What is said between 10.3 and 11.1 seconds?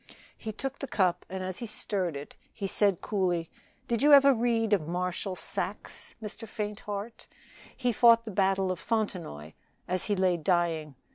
a dying.